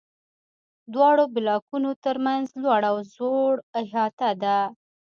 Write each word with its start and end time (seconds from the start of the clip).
دواړو 0.93 1.23
بلاکونو 1.35 1.91
تر 2.03 2.15
منځ 2.25 2.47
لوړ 2.61 2.81
او 2.91 2.97
ځوړ 3.13 3.53
احاطه 3.81 4.29
ده. 4.43 4.57